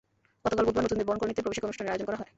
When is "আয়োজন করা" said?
1.91-2.19